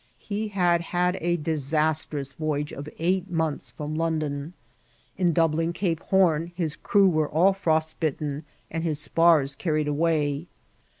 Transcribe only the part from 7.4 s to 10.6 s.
frostbitten and his spars carried away.